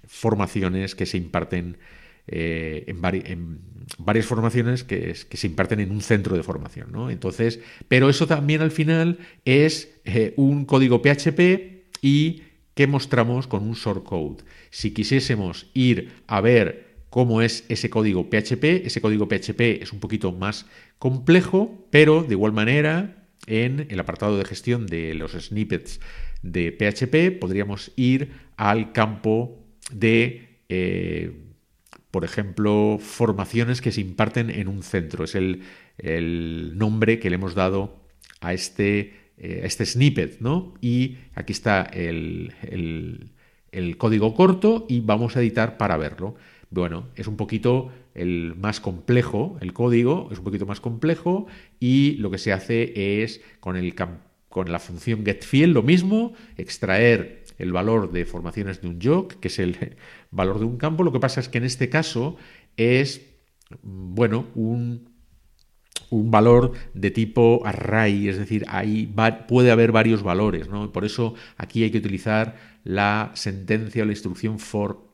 formaciones 0.08 0.96
que 0.96 1.06
se 1.06 1.18
imparten 1.18 1.76
eh, 2.26 2.84
en, 2.86 3.60
varias 3.98 4.26
formaciones 4.26 4.84
que, 4.84 5.14
se 5.14 5.46
imparten 5.46 5.80
en 5.80 5.90
un 5.90 6.00
centro 6.00 6.36
de 6.36 6.42
formación. 6.42 6.92
¿no? 6.92 7.10
Entonces, 7.10 7.60
pero 7.88 8.08
eso 8.08 8.26
también 8.26 8.60
al 8.60 8.70
final 8.70 9.18
es 9.44 10.00
eh, 10.04 10.34
un 10.36 10.64
código 10.64 11.02
PHP 11.02 11.82
y 12.00 12.42
que 12.74 12.86
mostramos 12.86 13.46
con 13.46 13.62
un 13.62 13.74
shortcode. 13.74 14.44
Si 14.70 14.92
quisiésemos 14.92 15.70
ir 15.74 16.12
a 16.26 16.40
ver 16.40 16.92
cómo 17.10 17.42
es 17.42 17.64
ese 17.68 17.90
código 17.90 18.30
PHP, 18.30 18.86
ese 18.86 19.00
código 19.00 19.28
PHP 19.28 19.82
es 19.82 19.92
un 19.92 20.00
poquito 20.00 20.32
más 20.32 20.66
complejo, 20.98 21.86
pero 21.90 22.22
de 22.22 22.32
igual 22.32 22.52
manera 22.52 23.26
en 23.46 23.86
el 23.90 24.00
apartado 24.00 24.38
de 24.38 24.44
gestión 24.44 24.86
de 24.86 25.14
los 25.14 25.32
snippets 25.32 26.00
de 26.42 26.72
PHP 26.72 27.38
podríamos 27.38 27.92
ir 27.96 28.32
al 28.56 28.92
campo 28.92 29.58
de 29.92 30.60
eh, 30.68 31.32
por 32.12 32.24
ejemplo, 32.26 32.98
formaciones 33.00 33.80
que 33.80 33.90
se 33.90 34.02
imparten 34.02 34.50
en 34.50 34.68
un 34.68 34.82
centro. 34.82 35.24
Es 35.24 35.34
el, 35.34 35.62
nombre 36.76 37.18
que 37.18 37.30
le 37.30 37.36
hemos 37.36 37.54
dado 37.54 37.96
a 38.40 38.52
este, 38.52 39.14
eh, 39.38 39.62
este 39.64 39.86
snippet, 39.86 40.40
¿no? 40.40 40.74
Y 40.82 41.16
aquí 41.34 41.52
está 41.52 41.82
el, 41.82 42.52
código 43.96 44.34
corto 44.34 44.84
y 44.90 45.00
vamos 45.00 45.36
a 45.36 45.40
editar 45.40 45.78
para 45.78 45.96
verlo. 45.96 46.36
Bueno, 46.70 47.08
es 47.16 47.26
un 47.26 47.36
poquito 47.36 47.90
el 48.14 48.56
más 48.56 48.80
complejo, 48.80 49.56
el 49.62 49.72
código 49.72 50.28
es 50.30 50.38
un 50.38 50.44
poquito 50.44 50.66
más 50.66 50.80
complejo 50.80 51.46
y 51.80 52.16
lo 52.16 52.30
que 52.30 52.38
se 52.38 52.52
hace 52.52 53.22
es 53.22 53.40
con, 53.60 53.76
el, 53.76 53.94
con 54.50 54.70
la 54.70 54.78
función 54.78 55.24
getField 55.24 55.72
lo 55.72 55.82
mismo, 55.82 56.34
extraer 56.58 57.41
el 57.58 57.72
valor 57.72 58.12
de 58.12 58.24
formaciones 58.24 58.80
de 58.80 58.88
un 58.88 59.00
joc, 59.00 59.34
que 59.34 59.48
es 59.48 59.58
el 59.58 59.96
valor 60.30 60.58
de 60.58 60.64
un 60.64 60.76
campo. 60.76 61.02
Lo 61.02 61.12
que 61.12 61.20
pasa 61.20 61.40
es 61.40 61.48
que 61.48 61.58
en 61.58 61.64
este 61.64 61.88
caso 61.88 62.36
es, 62.76 63.22
bueno, 63.82 64.46
un, 64.54 65.10
un 66.10 66.30
valor 66.30 66.72
de 66.94 67.10
tipo 67.10 67.62
array, 67.64 68.28
es 68.28 68.38
decir, 68.38 68.64
ahí 68.68 69.12
puede 69.48 69.70
haber 69.70 69.92
varios 69.92 70.22
valores, 70.22 70.68
¿no? 70.68 70.92
Por 70.92 71.04
eso 71.04 71.34
aquí 71.56 71.82
hay 71.84 71.90
que 71.90 71.98
utilizar 71.98 72.56
la 72.84 73.30
sentencia 73.34 74.02
o 74.02 74.06
la 74.06 74.12
instrucción 74.12 74.58
for 74.58 75.08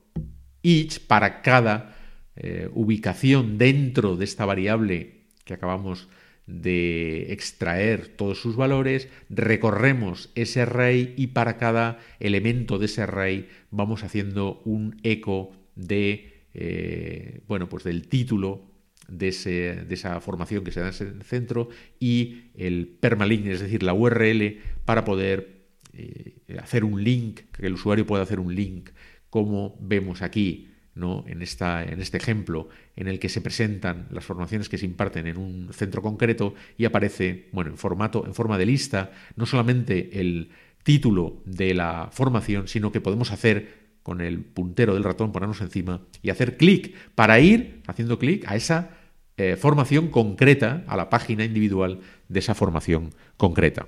each 0.63 1.07
para 1.07 1.43
cada 1.43 1.97
eh, 2.37 2.69
ubicación 2.73 3.59
dentro 3.59 4.17
de 4.17 4.25
esta 4.25 4.45
variable 4.45 5.27
que 5.45 5.55
acabamos 5.55 6.09
de 6.49 7.31
extraer 7.31 8.09
todos 8.09 8.41
sus 8.41 8.57
valores, 8.57 9.09
recorremos 9.29 10.31
ese 10.35 10.63
array 10.63 11.13
y 11.17 11.29
para 11.29 11.59
cada 11.59 12.01
elemento 12.21 12.79
de 12.79 12.87
ese 12.87 13.03
array 13.03 13.49
vamos 13.71 14.03
haciendo 14.03 14.63
un 14.65 14.99
eco 15.03 15.53
de, 15.77 16.43
eh, 16.55 17.43
bueno, 17.47 17.69
pues 17.69 17.85
del 17.85 18.09
título 18.09 18.65
de, 19.09 19.29
esa 19.29 20.21
formación 20.23 20.65
que 20.65 20.73
se 20.73 20.81
da 20.81 20.87
en 20.87 20.95
ese 20.95 21.23
centro 21.23 21.69
y 22.01 22.45
el 22.57 22.89
permalink, 22.89 23.47
es 23.47 23.61
decir, 23.61 23.83
la 23.83 23.93
URL 23.93 24.59
para 24.87 25.05
poder 25.05 25.67
eh, 25.93 26.37
hacer 26.63 26.83
un 26.83 27.05
link, 27.05 27.41
que 27.53 27.67
el 27.67 27.75
usuario 27.75 28.07
pueda 28.07 28.23
hacer 28.23 28.41
un 28.41 28.55
link, 28.55 28.89
como 29.29 29.77
vemos 29.81 30.23
aquí 30.23 30.69
en, 31.27 31.43
esta, 31.43 31.85
en 31.85 32.01
este 32.01 32.17
ejemplo 32.17 32.69
en 32.97 33.09
el 33.09 33.19
que 33.19 33.29
se 33.29 33.41
presentan 33.41 34.07
las 34.11 34.25
formaciones 34.25 34.69
que 34.69 34.79
se 34.79 34.87
imparten 34.87 35.27
en 35.27 35.39
un 35.39 35.73
centro 35.73 36.03
concreto 36.03 36.55
y 36.77 36.85
aparece, 36.85 37.49
bueno, 37.53 37.71
en 37.71 37.79
formato, 37.79 38.27
en 38.27 38.35
forma 38.35 38.59
de 38.59 38.67
lista, 38.67 39.13
no 39.37 39.47
solamente 39.47 40.21
el 40.21 40.51
título 40.83 41.43
de 41.45 41.75
la 41.75 42.09
formación, 42.13 42.69
sino 42.69 42.91
que 42.93 43.01
podemos 43.01 43.33
hacer 43.33 43.89
con 44.03 44.21
el 44.21 44.41
puntero 44.41 44.95
del 44.95 45.05
ratón, 45.05 45.33
ponernos 45.33 45.61
encima 45.61 46.01
y 46.23 46.31
hacer 46.31 46.57
clic 46.57 46.95
para 47.15 47.41
ir 47.41 47.83
haciendo 47.87 48.19
clic 48.19 48.45
a 48.47 48.57
esa 48.57 48.91
eh, 49.37 49.57
formación 49.57 50.09
concreta, 50.09 50.85
a 50.89 50.97
la 50.97 51.11
página 51.11 51.45
individual 51.45 52.01
de 52.29 52.39
esa 52.41 52.55
formación 52.55 53.11
concreta. 53.37 53.87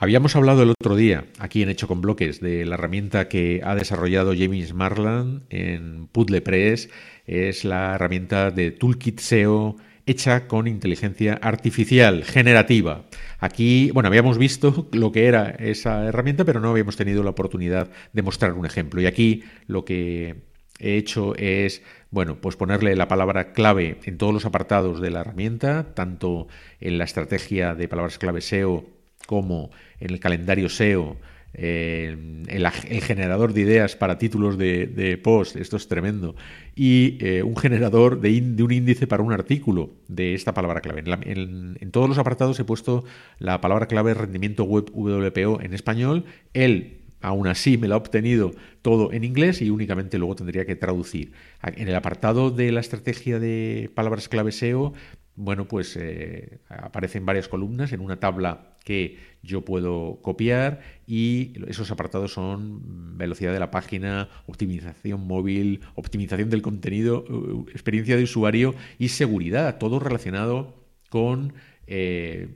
Habíamos 0.00 0.36
hablado 0.36 0.62
el 0.62 0.70
otro 0.70 0.94
día, 0.94 1.24
aquí 1.40 1.60
en 1.60 1.70
Hecho 1.70 1.88
con 1.88 2.00
Bloques, 2.00 2.40
de 2.40 2.64
la 2.64 2.76
herramienta 2.76 3.28
que 3.28 3.62
ha 3.64 3.74
desarrollado 3.74 4.32
James 4.32 4.72
Marland 4.72 5.42
en 5.50 6.06
PuzzlePress. 6.06 6.88
Es 7.26 7.64
la 7.64 7.96
herramienta 7.96 8.52
de 8.52 8.70
Toolkit 8.70 9.18
SEO 9.18 9.74
hecha 10.06 10.46
con 10.46 10.68
inteligencia 10.68 11.34
artificial 11.42 12.22
generativa. 12.22 13.06
Aquí, 13.40 13.90
bueno, 13.90 14.06
habíamos 14.06 14.38
visto 14.38 14.88
lo 14.92 15.10
que 15.10 15.26
era 15.26 15.50
esa 15.50 16.04
herramienta, 16.04 16.44
pero 16.44 16.60
no 16.60 16.70
habíamos 16.70 16.96
tenido 16.96 17.24
la 17.24 17.30
oportunidad 17.30 17.90
de 18.12 18.22
mostrar 18.22 18.52
un 18.52 18.66
ejemplo. 18.66 19.00
Y 19.00 19.06
aquí 19.06 19.42
lo 19.66 19.84
que 19.84 20.44
he 20.78 20.96
hecho 20.96 21.34
es, 21.34 21.82
bueno, 22.12 22.40
pues 22.40 22.54
ponerle 22.54 22.94
la 22.94 23.08
palabra 23.08 23.52
clave 23.52 23.98
en 24.04 24.16
todos 24.16 24.32
los 24.32 24.44
apartados 24.44 25.00
de 25.00 25.10
la 25.10 25.22
herramienta, 25.22 25.92
tanto 25.94 26.46
en 26.78 26.98
la 26.98 27.04
estrategia 27.04 27.74
de 27.74 27.88
palabras 27.88 28.18
clave 28.18 28.42
SEO 28.42 28.97
como 29.28 29.70
en 30.00 30.10
el 30.10 30.20
calendario 30.20 30.70
SEO, 30.70 31.18
el, 31.52 33.02
generador 33.02 33.52
de 33.52 33.60
ideas 33.60 33.94
para 33.94 34.16
títulos 34.16 34.56
de, 34.56 35.20
post, 35.22 35.56
esto 35.56 35.76
es 35.76 35.86
tremendo, 35.86 36.34
y 36.74 37.18
eh, 37.20 37.42
un 37.42 37.54
generador 37.54 38.22
de, 38.22 38.62
un 38.62 38.72
índice 38.72 39.06
para 39.06 39.22
un 39.22 39.34
artículo 39.34 39.90
de 40.08 40.32
esta 40.32 40.54
palabra 40.54 40.80
clave. 40.80 41.04
En, 41.26 41.90
todos 41.90 42.08
los 42.08 42.16
apartados 42.16 42.58
he 42.58 42.64
puesto 42.64 43.04
la 43.38 43.60
palabra 43.60 43.84
clave 43.84 44.14
rendimiento 44.14 44.64
web 44.64 44.90
WPO 44.94 45.60
en 45.60 45.74
español. 45.74 46.24
Él 46.54 46.94
Aún 47.20 47.48
así 47.48 47.78
me 47.78 47.88
lo 47.88 47.94
ha 47.94 47.98
obtenido 47.98 48.52
todo 48.80 49.12
en 49.12 49.24
inglés 49.24 49.60
y 49.60 49.70
únicamente 49.70 50.18
luego 50.18 50.36
tendría 50.36 50.64
que 50.64 50.76
traducir. 50.76 51.32
En 51.64 51.88
el 51.88 51.94
apartado 51.96 52.52
de 52.52 52.70
la 52.70 52.78
estrategia 52.78 53.40
de 53.40 53.90
palabras 53.92 54.28
clave 54.28 54.52
SEO 54.52 54.92
bueno, 55.38 55.68
pues 55.68 55.96
eh, 55.96 56.58
aparecen 56.68 57.24
varias 57.24 57.46
columnas 57.46 57.92
en 57.92 58.00
una 58.00 58.18
tabla 58.18 58.76
que 58.84 59.18
yo 59.40 59.64
puedo 59.64 60.18
copiar 60.20 60.80
y 61.06 61.52
esos 61.68 61.92
apartados 61.92 62.32
son 62.32 63.16
velocidad 63.16 63.52
de 63.52 63.60
la 63.60 63.70
página, 63.70 64.28
optimización 64.46 65.26
móvil, 65.28 65.80
optimización 65.94 66.50
del 66.50 66.60
contenido, 66.60 67.24
experiencia 67.70 68.16
de 68.16 68.24
usuario 68.24 68.74
y 68.98 69.08
seguridad, 69.10 69.78
todo 69.78 70.00
relacionado 70.00 70.74
con 71.08 71.52
eh, 71.86 72.48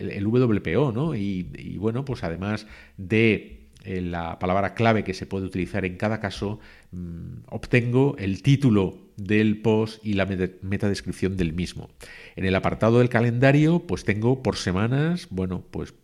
el, 0.00 0.26
WPO, 0.26 0.90
¿no? 0.90 1.14
y, 1.14 1.76
bueno, 1.78 2.04
pues 2.06 2.24
además 2.24 2.66
de 2.96 3.68
eh, 3.84 4.00
la 4.00 4.38
palabra 4.38 4.72
clave 4.72 5.04
que 5.04 5.12
se 5.12 5.26
puede 5.26 5.44
utilizar 5.44 5.84
en 5.84 5.96
cada 5.96 6.18
caso, 6.18 6.60
mm, 6.92 7.44
obtengo 7.50 8.16
el 8.18 8.42
título 8.42 9.01
del 9.16 9.60
post 9.60 10.04
y 10.04 10.14
la 10.14 10.26
metadescripción 10.26 11.36
del 11.36 11.52
mismo. 11.52 11.88
En 12.36 12.44
el 12.44 12.54
apartado 12.54 12.98
del 12.98 13.08
calendario, 13.08 13.86
pues 13.86 14.04
tengo 14.04 14.42
por 14.42 14.56
semanas, 14.56 15.28
bueno, 15.30 15.64
pues 15.70 15.94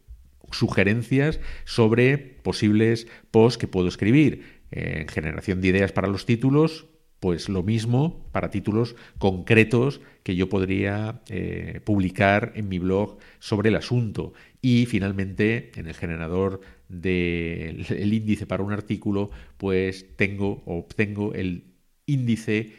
sugerencias 0.51 1.41
sobre 1.65 2.19
posibles 2.19 3.07
posts 3.31 3.59
que 3.59 3.69
puedo 3.69 3.89
escribir. 3.89 4.59
En 4.71 5.09
generación 5.09 5.61
de 5.61 5.69
ideas 5.69 5.93
para 5.93 6.09
los 6.09 6.27
títulos, 6.27 6.87
pues 7.21 7.49
lo 7.49 7.63
mismo 7.63 8.29
para 8.33 8.51
títulos 8.51 8.95
concretos 9.19 10.01
que 10.23 10.37
yo 10.37 10.49
podría 10.49 11.23
eh, 11.29 11.81
publicar 11.85 12.53
en 12.55 12.69
mi 12.69 12.79
blog 12.79 13.19
sobre 13.39 13.71
el 13.71 13.77
asunto. 13.77 14.35
Y 14.61 14.87
finalmente, 14.87 15.73
en 15.75 15.87
el 15.87 15.95
generador 15.95 16.61
del 16.89 18.13
índice 18.13 18.47
para 18.47 18.63
un 18.63 18.73
artículo, 18.73 19.31
pues 19.57 20.07
tengo 20.17 20.63
o 20.67 20.79
obtengo 20.79 21.35
el 21.35 21.75
índice, 22.07 22.73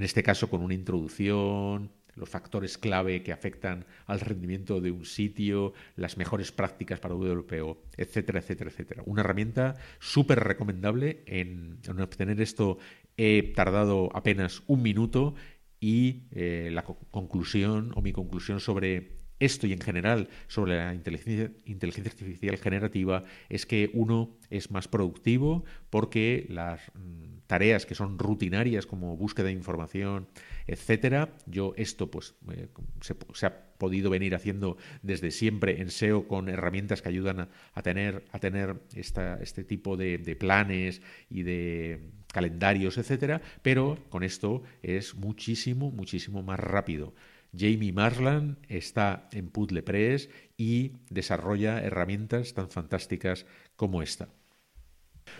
en 0.00 0.04
este 0.04 0.22
caso 0.22 0.48
con 0.48 0.62
una 0.62 0.72
introducción, 0.72 1.90
los 2.14 2.30
factores 2.30 2.78
clave 2.78 3.22
que 3.22 3.32
afectan 3.32 3.84
al 4.06 4.20
rendimiento 4.20 4.80
de 4.80 4.90
un 4.90 5.04
sitio, 5.04 5.74
las 5.94 6.16
mejores 6.16 6.52
prácticas 6.52 7.00
para 7.00 7.14
WPO, 7.14 7.82
etcétera, 7.98 8.38
etcétera, 8.38 8.70
etcétera. 8.70 9.02
Una 9.04 9.20
herramienta 9.20 9.76
súper 9.98 10.40
recomendable 10.40 11.22
en, 11.26 11.80
obtener 12.00 12.40
esto. 12.40 12.78
He 13.18 13.52
tardado 13.54 14.08
apenas 14.14 14.62
un 14.68 14.80
minuto 14.80 15.34
y 15.80 16.22
eh, 16.30 16.70
la 16.72 16.82
conclusión 16.84 17.92
o 17.94 18.00
mi 18.00 18.14
conclusión 18.14 18.58
sobre 18.58 19.18
esto 19.38 19.66
y 19.66 19.74
en 19.74 19.80
general 19.80 20.30
sobre 20.48 20.78
la 20.78 20.94
inteligencia, 20.94 22.10
artificial 22.10 22.56
generativa 22.56 23.24
es 23.50 23.66
que 23.66 23.90
uno 23.92 24.38
es 24.48 24.70
más 24.70 24.88
productivo 24.88 25.66
porque 25.90 26.46
las 26.48 26.80
mm, 26.94 27.39
tareas 27.50 27.84
que 27.84 27.96
son 27.96 28.16
rutinarias 28.16 28.86
como 28.86 29.16
búsqueda 29.16 29.46
de 29.46 29.54
información, 29.54 30.28
etcétera, 30.68 31.30
yo 31.46 31.74
esto 31.76 32.08
pues 32.08 32.36
eh, 32.52 32.68
se, 33.00 33.46
ha 33.46 33.72
podido 33.76 34.08
venir 34.08 34.36
haciendo 34.36 34.76
desde 35.02 35.32
siempre 35.32 35.80
en 35.80 35.90
SEO 35.90 36.28
con 36.28 36.48
herramientas 36.48 37.02
que 37.02 37.08
ayudan 37.08 37.48
a, 37.74 37.82
tener, 37.82 38.22
a 38.30 38.38
tener 38.38 38.76
este 38.94 39.64
tipo 39.64 39.96
de, 39.96 40.36
planes 40.38 41.02
y 41.28 41.42
de 41.42 42.12
calendarios, 42.32 42.98
etcétera, 42.98 43.42
pero 43.62 43.98
con 44.10 44.22
esto 44.22 44.62
es 44.84 45.16
muchísimo, 45.16 45.90
muchísimo 45.90 46.44
más 46.44 46.60
rápido. 46.60 47.14
Jamie 47.52 47.92
Marsland 47.92 48.58
está 48.68 49.28
en 49.32 49.50
Press 49.50 50.30
y 50.56 50.92
desarrolla 51.08 51.80
herramientas 51.82 52.54
tan 52.54 52.70
fantásticas 52.70 53.44
como 53.74 54.02
esta. 54.02 54.28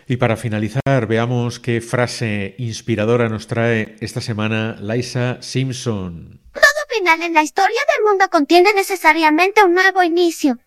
Y 0.07 0.17
para 0.17 0.37
finalizar, 0.37 1.07
veamos 1.07 1.59
qué 1.59 1.81
frase 1.81 2.55
inspiradora 2.57 3.29
nos 3.29 3.47
trae 3.47 3.95
esta 4.01 4.21
semana 4.21 4.77
Liza 4.81 5.41
Simpson. 5.41 6.41
Todo 6.53 6.97
final 6.97 7.21
en 7.21 7.33
la 7.33 7.43
historia 7.43 7.81
del 7.95 8.05
mundo 8.05 8.25
contiene 8.29 8.73
necesariamente 8.73 9.63
un 9.63 9.73
nuevo 9.73 10.03
inicio. 10.03 10.57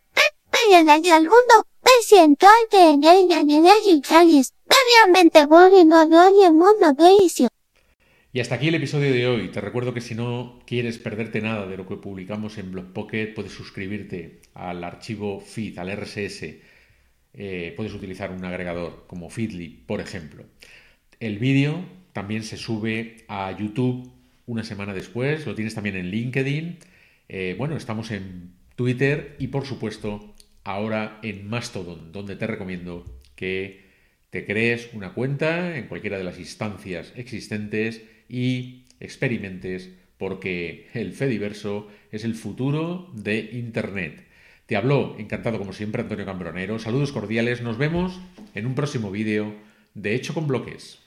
En 0.70 0.88
el 0.88 1.20
mundo, 1.20 1.66
siento 2.02 2.46
en 2.72 3.04
ella, 3.04 3.40
en 3.40 3.50
ella, 3.50 3.72
Obviamente, 4.04 5.40
el 5.40 6.52
mundo 6.52 6.96
inicio. 6.98 7.48
Y 8.32 8.40
hasta 8.40 8.56
aquí 8.56 8.68
el 8.68 8.74
episodio 8.74 9.12
de 9.12 9.28
hoy. 9.28 9.48
Te 9.50 9.60
recuerdo 9.60 9.94
que 9.94 10.00
si 10.00 10.14
no 10.14 10.60
quieres 10.66 10.98
perderte 10.98 11.40
nada 11.40 11.66
de 11.66 11.76
lo 11.76 11.86
que 11.86 11.96
publicamos 11.96 12.58
en 12.58 12.72
Blogpocket, 12.72 13.34
puedes 13.34 13.52
suscribirte 13.52 14.40
al 14.54 14.82
archivo 14.82 15.40
feed, 15.40 15.78
al 15.78 15.96
RSS. 15.96 16.46
Eh, 17.36 17.74
puedes 17.76 17.92
utilizar 17.92 18.30
un 18.32 18.44
agregador 18.44 19.04
como 19.06 19.30
Feedly, 19.30 19.82
por 19.86 20.00
ejemplo. 20.00 20.44
El 21.20 21.38
vídeo 21.38 21.84
también 22.12 22.42
se 22.44 22.56
sube 22.56 23.24
a 23.28 23.56
YouTube 23.56 24.12
una 24.46 24.64
semana 24.64 24.94
después. 24.94 25.46
Lo 25.46 25.54
tienes 25.54 25.74
también 25.74 25.96
en 25.96 26.10
LinkedIn. 26.10 26.78
Eh, 27.28 27.54
bueno, 27.58 27.76
estamos 27.76 28.10
en 28.10 28.52
Twitter 28.76 29.36
y 29.38 29.48
por 29.48 29.66
supuesto 29.66 30.34
ahora 30.62 31.18
en 31.22 31.48
Mastodon, 31.48 32.12
donde 32.12 32.36
te 32.36 32.46
recomiendo 32.46 33.04
que 33.34 33.84
te 34.30 34.44
crees 34.46 34.90
una 34.92 35.12
cuenta 35.12 35.76
en 35.76 35.86
cualquiera 35.86 36.18
de 36.18 36.24
las 36.24 36.38
instancias 36.38 37.12
existentes 37.16 38.02
y 38.28 38.84
experimentes 39.00 39.90
porque 40.18 40.88
el 40.94 41.12
Fediverso 41.12 41.88
es 42.10 42.24
el 42.24 42.34
futuro 42.34 43.10
de 43.14 43.50
Internet. 43.52 44.23
Te 44.66 44.76
habló, 44.76 45.14
encantado 45.18 45.58
como 45.58 45.74
siempre, 45.74 46.02
Antonio 46.02 46.24
Cambronero. 46.24 46.78
Saludos 46.78 47.12
cordiales, 47.12 47.60
nos 47.60 47.76
vemos 47.76 48.20
en 48.54 48.64
un 48.66 48.74
próximo 48.74 49.10
vídeo 49.10 49.54
de 49.94 50.14
Hecho 50.14 50.32
con 50.32 50.46
Bloques. 50.46 51.00